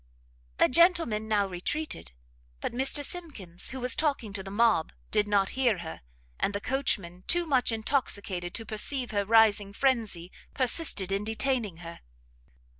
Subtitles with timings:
[0.57, 2.11] The gentleman now retreated;
[2.59, 6.01] but Mr Simkins, who was talking to the mob, did not hear her;
[6.39, 11.99] and the coachman, too much intoxicated to perceive her rising frenzy, persisted in detaining her.